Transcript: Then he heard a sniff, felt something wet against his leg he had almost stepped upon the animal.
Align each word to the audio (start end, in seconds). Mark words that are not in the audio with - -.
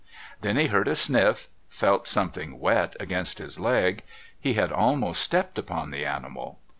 Then 0.41 0.57
he 0.57 0.65
heard 0.65 0.87
a 0.87 0.95
sniff, 0.95 1.47
felt 1.69 2.07
something 2.07 2.59
wet 2.59 2.95
against 2.99 3.37
his 3.37 3.59
leg 3.59 4.01
he 4.39 4.53
had 4.55 4.71
almost 4.71 5.21
stepped 5.21 5.59
upon 5.59 5.91
the 5.91 6.05
animal. 6.07 6.57